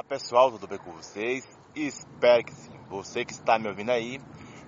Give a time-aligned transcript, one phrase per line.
[0.00, 1.46] Olá pessoal, tudo bem com vocês?
[1.76, 2.72] Espero que sim.
[2.88, 4.18] Você que está me ouvindo aí,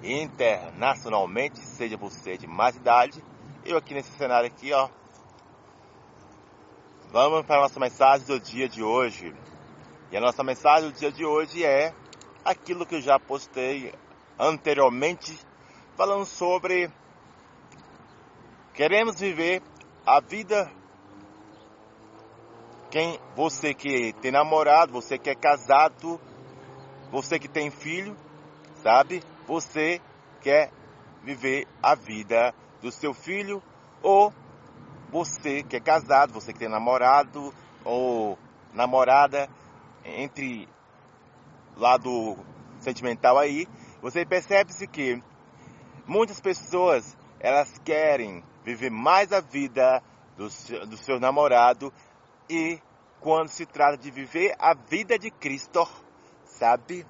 [0.03, 3.25] internacionalmente, seja você de mais idade,
[3.65, 4.91] eu aqui nesse cenário aqui, ó.
[7.10, 9.34] Vamos para a nossa mensagem do dia de hoje.
[10.11, 11.94] E a nossa mensagem do dia de hoje é
[12.44, 13.94] aquilo que eu já postei
[14.38, 15.34] anteriormente,
[15.96, 16.90] falando sobre
[18.74, 19.62] queremos viver
[20.04, 20.70] a vida
[22.93, 26.20] quem você que tem namorado, você que é casado,
[27.10, 28.15] você que tem filho,
[28.82, 29.23] sabe?
[29.48, 29.98] Você
[30.42, 30.70] quer
[31.24, 33.62] viver a vida do seu filho
[34.02, 34.30] ou
[35.10, 38.38] você que é casado, você que tem namorado ou
[38.74, 39.48] namorada
[40.04, 40.68] entre
[41.74, 42.37] lado
[42.79, 43.66] sentimental aí,
[44.02, 45.18] você percebe-se que
[46.06, 50.02] muitas pessoas elas querem viver mais a vida
[50.37, 51.90] do seu, do seu namorado
[52.52, 52.83] e
[53.20, 55.88] quando se trata de viver a vida de Cristo,
[56.45, 57.06] sabe?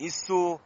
[0.00, 0.60] Isso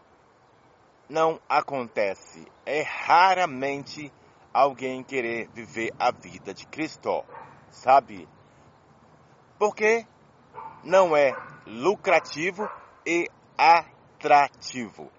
[1.09, 2.47] não acontece.
[2.65, 4.13] É raramente
[4.53, 7.25] alguém querer viver a vida de Cristo,
[7.71, 8.27] sabe?
[9.59, 10.07] Porque
[10.83, 11.33] não é
[11.67, 12.69] lucrativo
[13.05, 15.11] e atrativo.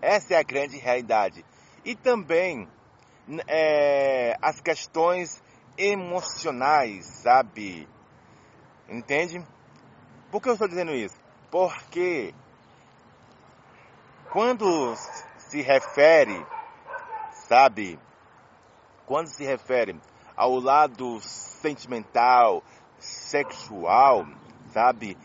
[0.00, 1.44] Essa é a grande realidade.
[1.84, 2.68] E também
[3.48, 5.42] é, as questões
[5.78, 7.88] emocionais, sabe?
[8.88, 9.44] Entende?
[10.30, 11.16] Por que eu estou dizendo isso?
[11.50, 12.34] Porque
[14.30, 14.94] quando
[15.38, 16.44] se refere,
[17.48, 17.98] sabe?
[19.06, 20.00] Quando se refere
[20.36, 22.62] ao lado sentimental,
[22.98, 24.26] sexual,
[24.72, 25.16] sabe?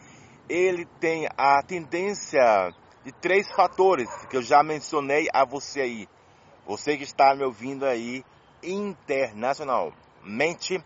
[0.47, 6.09] Ele tem a tendência de três fatores que eu já mencionei a você aí.
[6.65, 8.23] Você que está me ouvindo aí
[8.61, 9.91] internacional
[10.23, 10.83] mente.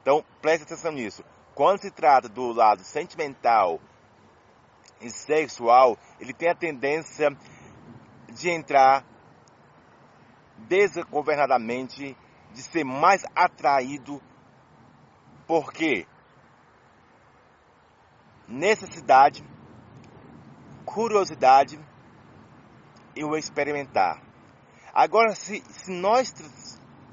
[0.00, 1.24] Então, preste atenção nisso.
[1.54, 3.80] Quando se trata do lado sentimental
[5.00, 7.36] e sexual, ele tem a tendência
[8.28, 9.04] de entrar
[10.56, 12.16] desgovernadamente,
[12.52, 14.22] de ser mais atraído,
[15.46, 16.06] porque
[18.48, 19.44] necessidade,
[20.84, 21.78] curiosidade
[23.14, 24.22] e o experimentar.
[24.94, 26.32] Agora, se, se nós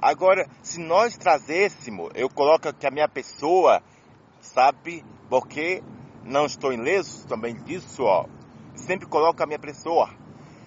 [0.01, 3.83] Agora, se nós trazêssemos, eu coloco que a minha pessoa,
[4.39, 5.83] sabe, porque
[6.23, 8.25] não estou ileso também disso, ó.
[8.75, 10.09] Sempre coloco a minha pessoa.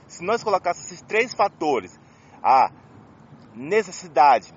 [0.06, 1.98] Se nós colocássemos esses três fatores,
[2.43, 2.70] a
[3.54, 4.53] necessidade,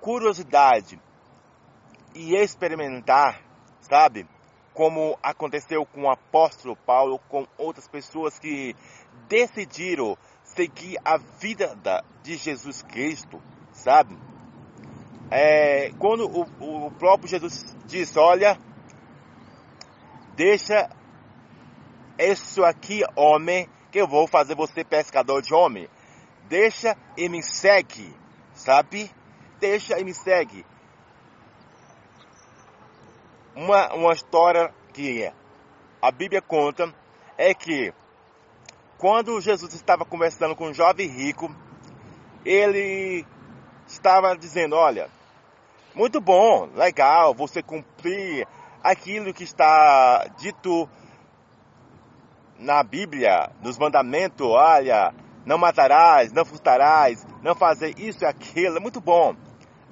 [0.00, 0.98] curiosidade
[2.14, 3.42] e experimentar,
[3.82, 4.26] sabe?
[4.72, 8.74] Como aconteceu com o apóstolo Paulo, com outras pessoas que
[9.28, 11.76] decidiram seguir a vida
[12.22, 13.42] de Jesus Cristo
[13.76, 14.18] sabe?
[15.30, 18.58] É, quando o, o próprio Jesus disse, olha,
[20.34, 20.88] deixa
[22.18, 25.88] isso aqui, homem, que eu vou fazer você pescador de homem.
[26.48, 28.14] Deixa e me segue,
[28.54, 29.10] sabe?
[29.60, 30.64] Deixa e me segue.
[33.54, 35.30] Uma, uma história que
[36.00, 36.94] a Bíblia conta
[37.36, 37.92] é que
[38.98, 41.54] quando Jesus estava conversando com um jovem rico,
[42.44, 43.26] ele
[43.86, 45.08] estava dizendo: olha,
[45.94, 48.46] muito bom, legal você cumprir
[48.82, 50.88] aquilo que está dito
[52.58, 55.12] na Bíblia, nos mandamentos, olha,
[55.44, 59.34] não matarás, não furtarás, não fazer isso e aquilo, é muito bom.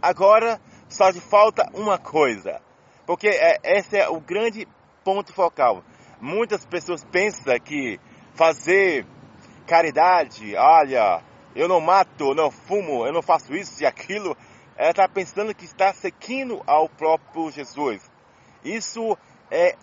[0.00, 2.60] Agora só te falta uma coisa,
[3.06, 4.66] porque é, esse é o grande
[5.02, 5.82] ponto focal.
[6.20, 7.98] Muitas pessoas pensam que
[8.34, 9.06] fazer
[9.66, 11.22] caridade, olha,
[11.54, 14.36] eu não mato, eu não fumo, eu não faço isso e aquilo,
[14.76, 18.02] ela está pensando que está seguindo ao próprio Jesus.
[18.64, 19.16] Isso
[19.50, 19.76] é,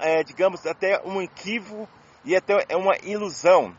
[0.00, 1.88] é, digamos, até um equívoco
[2.24, 3.76] e até é uma ilusão,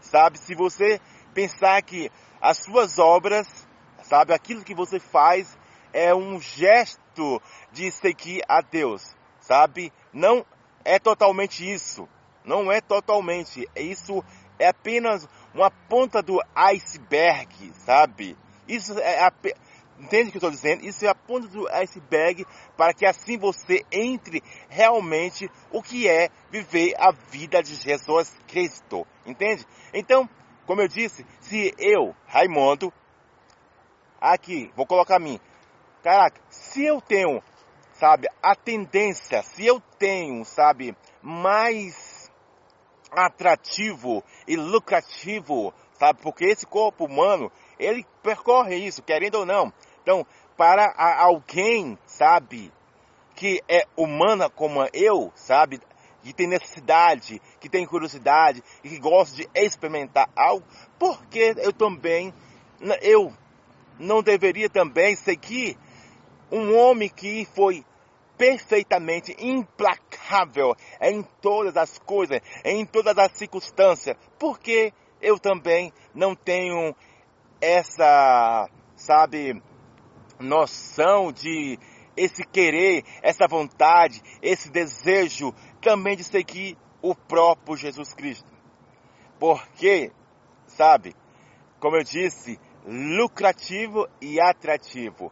[0.00, 0.38] sabe?
[0.38, 1.00] Se você
[1.34, 2.10] pensar que
[2.40, 3.48] as suas obras,
[4.02, 5.58] sabe, aquilo que você faz
[5.92, 7.42] é um gesto
[7.72, 9.92] de seguir a Deus, sabe?
[10.12, 10.46] Não
[10.84, 12.08] é totalmente isso.
[12.44, 13.68] Não é totalmente.
[13.76, 14.24] Isso
[14.60, 18.36] é apenas uma ponta do iceberg, sabe?
[18.68, 19.32] Isso é a,
[19.98, 20.86] entende o que eu estou dizendo?
[20.86, 22.46] Isso é a ponta do iceberg
[22.76, 29.06] para que assim você entre realmente o que é viver a vida de Jesus Cristo,
[29.26, 29.66] entende?
[29.92, 30.28] Então,
[30.66, 32.92] como eu disse, se eu, Raimundo,
[34.20, 35.40] aqui, vou colocar a mim,
[36.02, 37.42] caraca, se eu tenho,
[37.94, 42.09] sabe, a tendência, se eu tenho, sabe, mais
[43.10, 46.20] atrativo e lucrativo, sabe?
[46.22, 49.72] Porque esse corpo humano, ele percorre isso, querendo ou não.
[50.02, 50.26] Então,
[50.56, 52.72] para alguém, sabe,
[53.34, 55.80] que é humana como eu, sabe?
[56.22, 60.66] Que tem necessidade, que tem curiosidade e que gosta de experimentar algo,
[60.98, 62.34] porque eu também,
[63.00, 63.32] eu
[63.98, 65.78] não deveria também seguir
[66.50, 67.84] um homem que foi
[68.40, 76.96] perfeitamente implacável em todas as coisas, em todas as circunstâncias, porque eu também não tenho
[77.60, 78.66] essa,
[78.96, 79.62] sabe,
[80.38, 81.78] noção de
[82.16, 85.52] esse querer, essa vontade, esse desejo
[85.82, 88.50] também de seguir o próprio Jesus Cristo.
[89.38, 90.12] Porque,
[90.66, 91.14] sabe,
[91.78, 95.30] como eu disse, lucrativo e atrativo.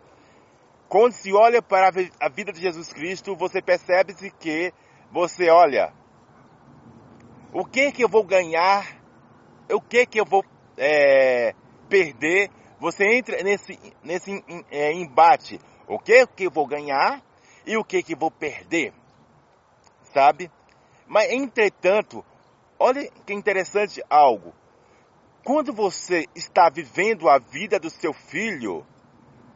[0.88, 4.73] Quando se olha para a vida de Jesus Cristo, você percebe que
[5.12, 5.93] você olha,
[7.52, 8.87] o que que eu vou ganhar,
[9.70, 10.43] o que que eu vou
[10.79, 11.55] é,
[11.90, 12.50] perder.
[12.81, 17.23] Você entra nesse, nesse é, embate, o que que eu vou ganhar
[17.67, 18.94] e o que que eu vou perder,
[20.14, 20.50] sabe?
[21.06, 22.25] Mas entretanto,
[22.79, 24.55] olha que interessante algo.
[25.44, 28.87] Quando você está vivendo a vida do seu filho,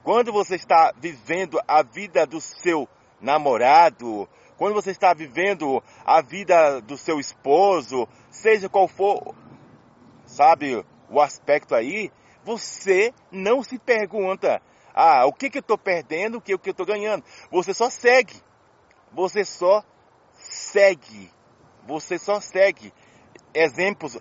[0.03, 2.89] quando você está vivendo a vida do seu
[3.21, 9.35] namorado, quando você está vivendo a vida do seu esposo, seja qual for,
[10.27, 12.11] sabe, o aspecto aí,
[12.45, 14.61] você não se pergunta,
[14.95, 17.25] ah, o que, que eu estou perdendo, o que, o que eu estou ganhando.
[17.51, 18.35] Você só segue.
[19.13, 19.83] Você só
[20.35, 21.31] segue.
[21.87, 22.93] Você só segue.
[23.55, 24.19] Exemplos,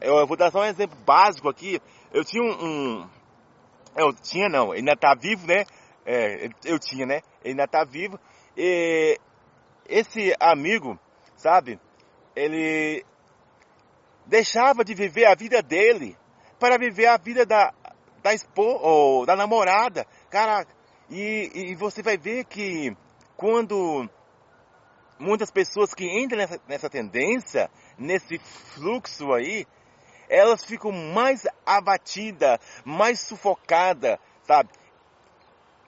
[0.00, 1.80] eu vou dar só um exemplo básico aqui.
[2.12, 3.10] Eu tinha um, um
[3.96, 5.64] eu tinha não, ele ainda tá vivo, né?
[6.06, 7.20] É, eu tinha, né?
[7.42, 8.18] Ele ainda tá vivo.
[8.56, 9.18] E
[9.88, 10.98] esse amigo,
[11.36, 11.80] sabe?
[12.34, 13.04] Ele
[14.26, 16.16] deixava de viver a vida dele
[16.58, 17.72] para viver a vida da,
[18.22, 20.06] da esposa ou da namorada.
[20.30, 20.66] Cara,
[21.10, 22.96] e, e você vai ver que
[23.36, 24.08] quando
[25.18, 28.38] muitas pessoas que entram nessa, nessa tendência, nesse
[28.74, 29.66] fluxo aí,
[30.28, 34.70] elas ficam mais abatidas, mais sufocadas, sabe?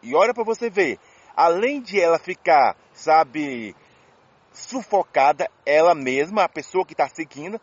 [0.02, 0.98] E olha para você ver,
[1.34, 3.74] além de ela ficar, sabe,
[4.52, 7.60] sufocada, ela mesma, a pessoa que está seguindo,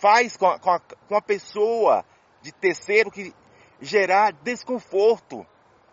[0.00, 2.04] faz com a, com, a, com a pessoa
[2.42, 3.34] de terceiro que
[3.80, 5.46] gerar desconforto,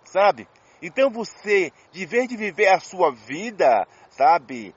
[0.04, 0.48] sabe?
[0.82, 4.76] Então você, de vez de viver a sua vida, sabe?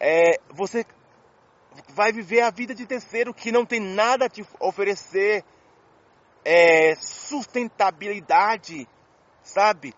[0.00, 0.84] É, você
[1.88, 5.44] vai viver a vida de terceiro que não tem nada a te oferecer
[6.44, 8.88] é, sustentabilidade,
[9.42, 9.94] sabe?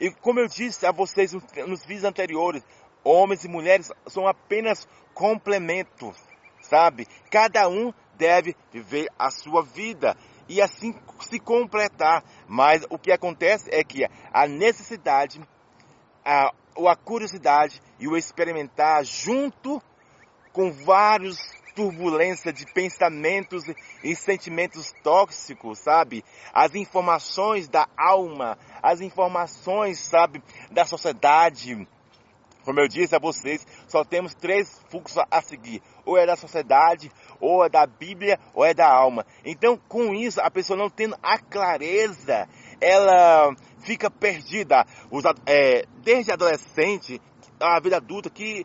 [0.00, 2.62] E como eu disse a vocês nos vídeos anteriores,
[3.02, 6.16] homens e mulheres são apenas complementos,
[6.60, 7.06] sabe?
[7.30, 10.16] Cada um deve viver a sua vida
[10.48, 12.24] e assim se completar.
[12.46, 15.40] Mas o que acontece é que a necessidade,
[16.24, 16.52] a,
[16.86, 19.82] a curiosidade e o experimentar junto
[20.56, 21.36] com vários
[21.74, 23.62] turbulências de pensamentos
[24.02, 26.24] e sentimentos tóxicos, sabe?
[26.50, 31.86] As informações da alma, as informações, sabe, da sociedade.
[32.64, 37.12] Como eu disse a vocês, só temos três fluxos a seguir: ou é da sociedade,
[37.38, 39.26] ou é da Bíblia, ou é da alma.
[39.44, 42.48] Então, com isso, a pessoa não tendo a clareza,
[42.80, 44.86] ela fica perdida.
[45.10, 47.20] Os, é, desde adolescente,
[47.60, 48.64] a vida adulta, que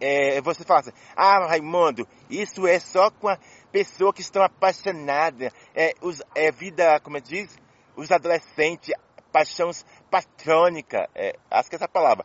[0.00, 3.38] é, você fala assim, ah, Raimundo, isso é só com a
[3.70, 5.52] pessoa que estão apaixonadas.
[5.74, 7.58] É, os, é vida, como é que diz?
[7.96, 8.94] Os adolescentes,
[9.32, 9.70] paixão
[10.10, 11.08] patrônica.
[11.14, 12.24] É, acho que é essa palavra.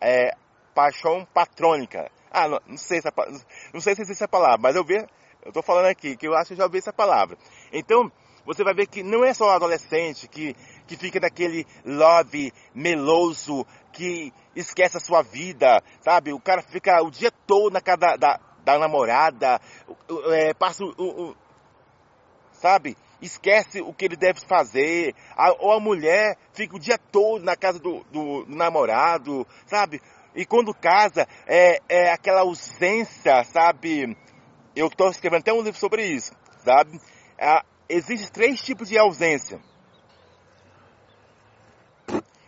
[0.00, 0.36] É,
[0.74, 2.10] paixão patrônica.
[2.30, 3.12] Ah, não, não sei essa,
[3.72, 5.06] não sei se existe essa palavra, mas eu vejo,
[5.42, 7.38] eu estou falando aqui, que eu acho que já ouvi essa palavra.
[7.72, 8.10] Então,
[8.44, 10.54] você vai ver que não é só o adolescente que,
[10.86, 16.32] que fica daquele love meloso, que esquece a sua vida, sabe?
[16.32, 19.60] O cara fica o dia todo na casa da, da, da namorada,
[20.32, 21.36] é, passa o, o,
[22.52, 22.96] sabe?
[23.20, 27.56] Esquece o que ele deve fazer, a, ou a mulher fica o dia todo na
[27.56, 30.00] casa do, do, do namorado, sabe?
[30.34, 34.16] E quando casa, é, é aquela ausência, sabe?
[34.74, 36.32] Eu estou escrevendo até um livro sobre isso,
[36.64, 37.00] sabe?
[37.38, 39.60] É, Existem três tipos de ausência.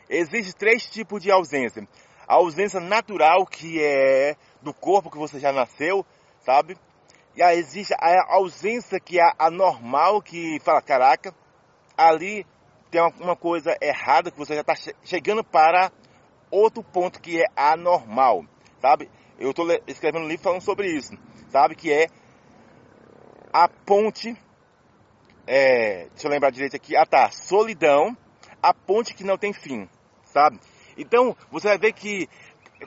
[0.08, 1.86] Existem três tipos de ausência.
[2.26, 6.04] A ausência natural, que é do corpo que você já nasceu,
[6.40, 6.76] sabe?
[7.36, 11.34] E aí existe a ausência que é anormal, que fala, caraca,
[11.96, 12.46] ali
[12.90, 14.74] tem uma coisa errada, que você já está
[15.04, 15.92] chegando para
[16.50, 18.44] outro ponto que é anormal,
[18.80, 19.10] sabe?
[19.38, 21.12] Eu estou escrevendo um livro falando sobre isso,
[21.50, 21.74] sabe?
[21.74, 22.08] Que é
[23.52, 24.34] a ponte
[25.46, 26.96] é, deixa eu lembrar direito aqui.
[26.96, 28.16] Ah tá, solidão,
[28.62, 29.88] a ponte que não tem fim,
[30.24, 30.58] sabe?
[30.96, 32.28] Então, você vai ver que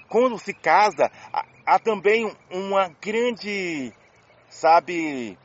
[0.10, 3.94] quando se casa, há, há também uma grande,
[4.50, 5.38] sabe,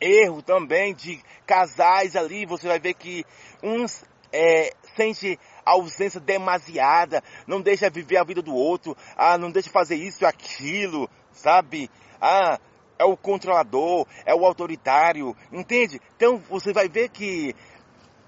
[0.00, 2.46] erro também de casais ali.
[2.46, 3.24] Você vai ver que
[3.62, 9.70] uns é, sente ausência demasiada, não deixa viver a vida do outro, ah, não deixa
[9.70, 11.90] fazer isso aquilo, sabe?
[12.20, 12.58] Ah,
[13.00, 15.98] é o controlador, é o autoritário, entende?
[16.16, 17.54] Então você vai ver que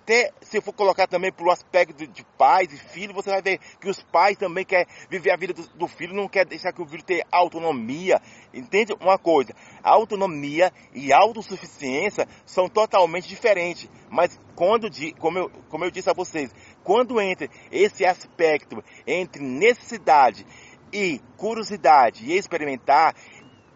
[0.03, 3.61] até se for colocar também para o aspecto de pais e filhos, você vai ver
[3.81, 6.83] que os pais também querem viver a vida do, do, filho, não quer deixar que
[6.83, 8.21] o filho tenha autonomia.
[8.53, 9.55] Entende uma coisa?
[9.83, 13.89] Autonomia e autossuficiência são totalmente diferentes.
[14.11, 14.89] Mas quando,
[15.19, 16.51] como eu, como eu disse a vocês,
[16.83, 20.45] quando entra esse aspecto entre necessidade
[20.93, 23.15] e curiosidade e experimentar,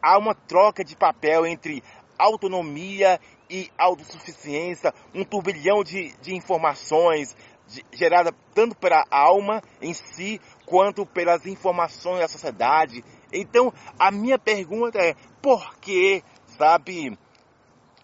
[0.02, 1.82] há uma troca de papel entre
[2.18, 7.36] autonomia e autossuficiência, um turbilhão de, de informações
[7.68, 13.04] de, gerada tanto pela alma em si, quanto pelas informações da sociedade.
[13.32, 16.22] Então, a minha pergunta é, por que,
[16.56, 17.18] sabe,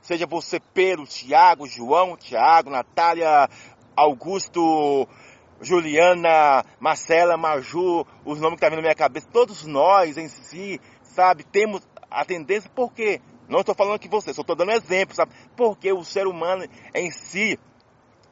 [0.01, 3.49] seja você Pedro, Tiago, João, Tiago, Natália,
[3.97, 5.09] Augusto,
[5.61, 10.29] Juliana, Marcela, Maju, os nomes que estão tá vindo na minha cabeça, todos nós em
[10.29, 10.81] si,
[11.13, 13.21] sabe, temos a tendência, por quê?
[13.49, 15.33] Não estou falando que você, só estou dando exemplo, sabe?
[15.57, 16.65] Porque o ser humano
[16.95, 17.59] em si,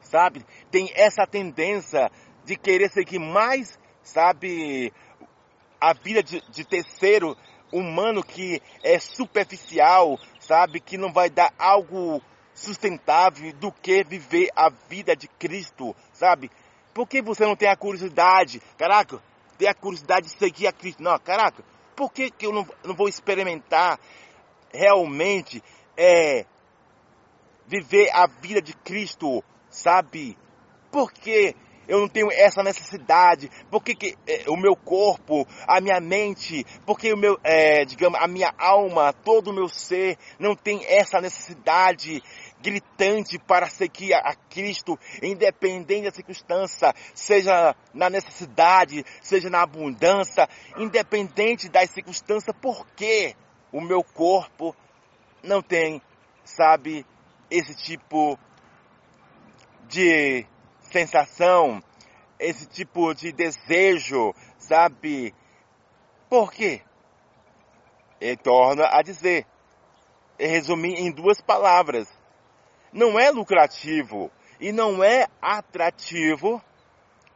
[0.01, 2.11] sabe, tem essa tendência
[2.45, 4.93] de querer seguir mais, sabe,
[5.81, 7.37] a vida de, de terceiro
[7.73, 12.21] humano que é superficial, sabe, que não vai dar algo
[12.55, 16.51] sustentável do que viver a vida de Cristo, sabe?
[16.93, 18.61] Por que você não tem a curiosidade?
[18.77, 19.23] Caraca,
[19.57, 21.03] tem a curiosidade de seguir a Cristo.
[21.03, 21.65] Não, caraca,
[21.97, 23.99] por que, que eu não, não vou experimentar
[24.73, 25.63] realmente
[25.97, 26.47] é,
[27.67, 30.37] viver a vida de Cristo, sabe?
[30.91, 31.55] Porque
[31.91, 37.13] eu não tenho essa necessidade, porque que, é, o meu corpo, a minha mente, porque
[37.13, 42.23] o meu, é, digamos, a minha alma, todo o meu ser não tem essa necessidade
[42.63, 51.69] gritante para seguir a Cristo, independente da circunstância, seja na necessidade, seja na abundância, independente
[51.69, 53.35] das circunstâncias, por quê?
[53.73, 54.75] o meu corpo
[55.43, 56.03] não tem,
[56.45, 57.07] sabe,
[57.51, 58.39] esse tipo
[59.89, 60.47] de
[60.81, 61.83] sensação,
[62.39, 65.35] esse tipo de desejo, sabe?
[66.29, 66.83] Por quê?
[68.21, 69.47] Ele torna a dizer,
[70.39, 72.09] resumir em duas palavras.
[72.93, 74.31] Não é lucrativo
[74.61, 76.63] e não é atrativo,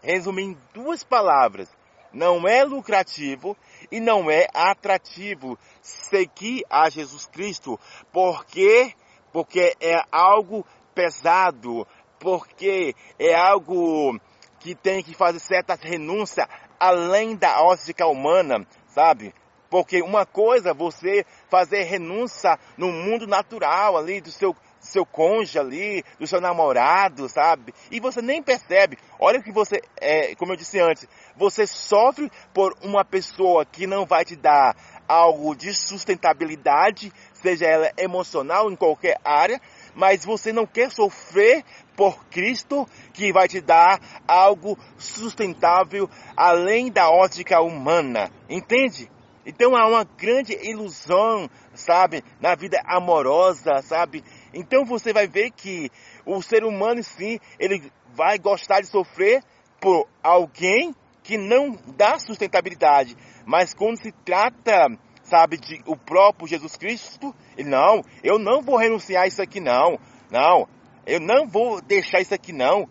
[0.02, 1.68] resumir em duas palavras.
[2.12, 3.56] Não é lucrativo
[3.90, 7.78] e não é atrativo seguir a Jesus Cristo,
[8.12, 8.94] porque
[9.32, 11.84] porque é algo pesado,
[12.20, 14.16] porque é algo
[14.60, 16.46] que tem que fazer certas renúncias
[16.78, 19.34] além da ótica humana, sabe?
[19.68, 25.58] Porque uma coisa é você fazer renúncia no mundo natural ali do seu seu cônjuge
[25.58, 27.74] ali, do seu namorado, sabe?
[27.90, 28.98] E você nem percebe.
[29.18, 34.06] Olha que você, é, como eu disse antes, você sofre por uma pessoa que não
[34.06, 34.76] vai te dar
[35.08, 39.60] algo de sustentabilidade, seja ela emocional em qualquer área,
[39.94, 41.64] mas você não quer sofrer
[41.96, 48.30] por Cristo que vai te dar algo sustentável além da ótica humana.
[48.48, 49.10] Entende?
[49.46, 54.24] Então há uma grande ilusão, sabe, na vida amorosa, sabe?
[54.52, 55.90] Então você vai ver que
[56.24, 59.42] o ser humano, sim, ele vai gostar de sofrer
[59.80, 63.16] por alguém que não dá sustentabilidade.
[63.44, 64.86] Mas quando se trata,
[65.22, 69.60] sabe, de o próprio Jesus Cristo, ele, não, eu não vou renunciar a isso aqui
[69.60, 69.98] não.
[70.30, 70.68] Não,
[71.06, 72.88] eu não vou deixar isso aqui não.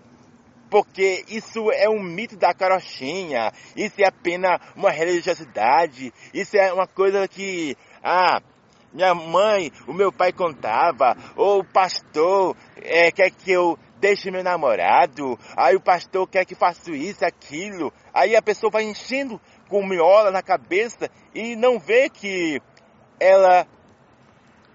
[0.74, 3.52] Porque isso é um mito da carochinha.
[3.78, 6.12] Isso é apenas uma religiosidade.
[6.34, 8.42] Isso é uma coisa que, ah,
[8.92, 14.44] minha mãe, o meu pai contava, ou o pastor é, quer que eu deixe meu
[14.44, 19.40] namorado, aí o pastor quer que faça isso, aquilo, aí a pessoa vai enchendo
[19.70, 22.60] com miola na cabeça e não vê que
[23.20, 23.68] ela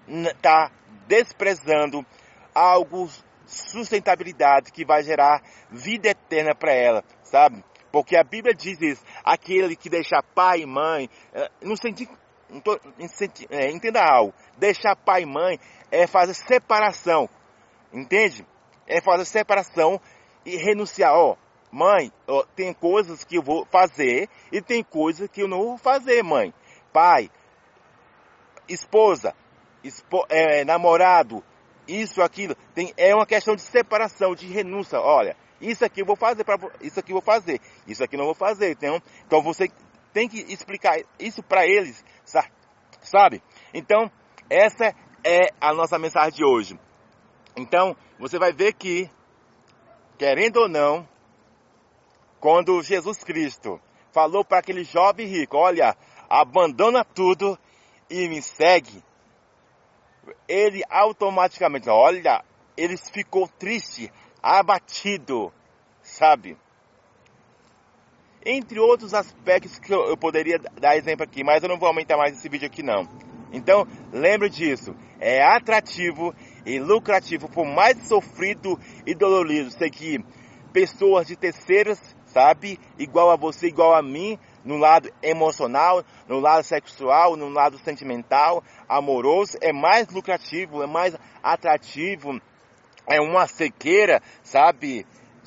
[0.07, 0.71] está
[1.09, 2.07] desprezando
[2.55, 3.11] algo
[3.49, 7.65] sustentabilidade que vai gerar vida eterna para ela, sabe?
[7.91, 12.17] Porque a Bíblia diz isso, aquele que deixa pai e mãe, eh, no sentido
[12.63, 12.79] tô,
[13.51, 14.33] é, entenda algo.
[14.57, 15.59] Deixar pai e mãe
[15.91, 17.29] é fazer separação.
[17.93, 18.47] Entende?
[18.87, 20.01] É fazer separação
[20.45, 21.15] e renunciar.
[21.15, 21.37] Ó,
[21.71, 25.79] mãe, ó, tem coisas que eu vou fazer e tem coisas que eu não vou
[25.79, 26.55] fazer, mãe.
[26.93, 27.31] Pai,
[28.69, 29.35] esposa,
[29.85, 31.45] espo, é, namorado,
[31.89, 32.55] isso, aquilo.
[32.75, 35.01] Tem, é uma questão de separação, de renúncia.
[35.01, 38.27] Olha, isso aqui eu vou fazer, pra, isso aqui eu vou fazer, isso aqui não
[38.27, 38.73] vou fazer.
[38.73, 39.69] Então, então você
[40.13, 42.05] tem que explicar isso para eles,
[43.01, 43.43] sabe?
[43.73, 44.11] Então,
[44.51, 46.79] essa é a nossa mensagem de hoje.
[47.57, 49.11] Então, você vai ver que,
[50.17, 51.09] querendo ou não,
[52.39, 53.81] quando Jesus Cristo
[54.13, 55.97] falou para aquele jovem rico: Olha,
[56.29, 57.59] abandona tudo
[58.09, 59.03] e me segue.
[60.49, 62.45] Ele automaticamente, olha,
[62.77, 65.53] ele ficou triste, abatido,
[66.03, 66.57] sabe?
[68.45, 72.37] Entre outros aspectos que eu poderia dar exemplo aqui, mas eu não vou aumentar mais
[72.37, 73.07] esse vídeo aqui não.
[73.53, 80.25] Então, lembre disso, é atrativo e lucrativo, por mais sofrido e dolorido, seguir
[80.73, 86.65] pessoas de terceiras, sabe, igual a você, igual a mim, no lado emocional, no lado
[86.65, 92.41] sexual, no lado sentimental, amoroso, é mais lucrativo, é mais atrativo,
[93.07, 95.07] é uma sequeira, sabe,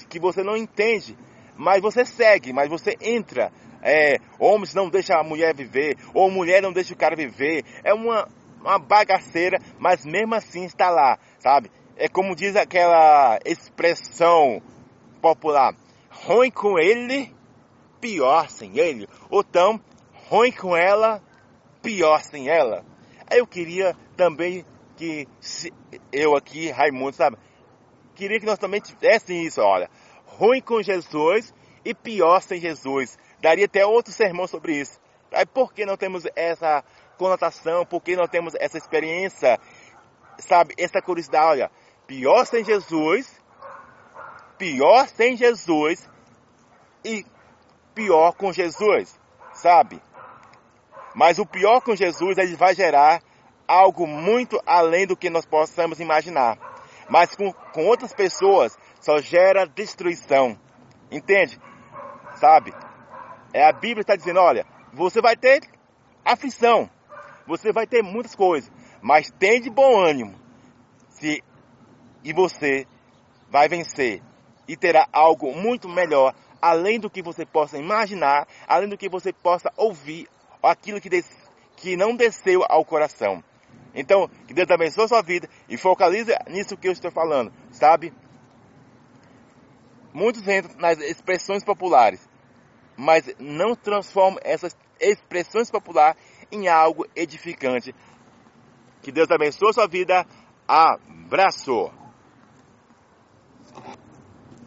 [0.09, 1.17] que você não entende,
[1.55, 3.51] mas você segue, mas você entra.
[3.83, 7.63] É, homens não deixam a mulher viver, ou mulher não deixa o cara viver.
[7.83, 8.27] É uma,
[8.59, 11.71] uma bagaceira, mas mesmo assim está lá, sabe?
[11.95, 14.61] É como diz aquela expressão
[15.21, 15.75] popular:
[16.09, 17.33] ruim com ele,
[18.01, 19.07] pior sem ele.
[19.29, 19.79] Ou então,
[20.27, 21.21] ruim com ela,
[21.81, 22.83] pior sem ela.
[23.29, 24.65] Eu queria também
[24.97, 25.27] que
[26.11, 27.37] eu aqui, Raimundo, sabe?
[28.15, 29.89] Queria que nós também tivéssemos isso, olha.
[30.25, 31.53] Ruim com Jesus
[31.85, 33.17] e pior sem Jesus.
[33.39, 34.99] Daria até outro sermão sobre isso.
[35.31, 36.83] Aí por que não temos essa
[37.17, 37.85] conotação?
[37.85, 39.59] Por que não temos essa experiência?
[40.37, 41.71] Sabe, essa curiosidade, olha.
[42.05, 43.41] Pior sem Jesus,
[44.57, 46.09] pior sem Jesus
[47.05, 47.25] e
[47.93, 49.19] pior com Jesus,
[49.53, 50.01] sabe?
[51.13, 53.21] Mas o pior com Jesus, ele vai gerar
[53.67, 56.57] algo muito além do que nós possamos imaginar.
[57.09, 60.57] Mas com, com outras pessoas, só gera destruição.
[61.11, 61.59] Entende?
[62.35, 62.73] Sabe?
[63.53, 65.61] É a Bíblia está dizendo, olha, você vai ter
[66.23, 66.89] aflição,
[67.45, 68.71] você vai ter muitas coisas,
[69.01, 70.35] mas tem de bom ânimo.
[71.09, 71.43] Se
[72.23, 72.85] e você
[73.49, 74.21] vai vencer
[74.67, 79.33] e terá algo muito melhor além do que você possa imaginar, além do que você
[79.33, 80.27] possa ouvir,
[80.61, 81.25] aquilo que, des,
[81.75, 83.43] que não desceu ao coração.
[83.93, 88.13] Então, que Deus abençoe a sua vida e focalize nisso que eu estou falando, sabe?
[90.13, 92.27] Muitos entram nas expressões populares,
[92.95, 96.21] mas não transformam essas expressões populares
[96.51, 97.95] em algo edificante.
[99.01, 100.25] Que Deus abençoe a sua vida.
[100.67, 102.00] Abraço!